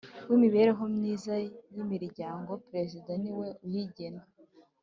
[0.29, 1.33] w imibereho myiza
[1.75, 4.21] y imiryango Perezida niwe uyigena